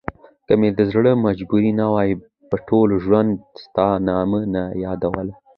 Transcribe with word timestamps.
که 0.45 0.53
مې 0.59 0.69
دزړه 0.79 1.11
مجبوري 1.25 1.71
نه 1.79 1.85
وای 1.93 2.11
په 2.49 2.55
ټوله 2.67 2.95
ژوندمي 3.05 3.45
ستا 3.63 3.87
نامه 4.07 4.39
نه 4.53 4.63
يادوله 4.83 5.33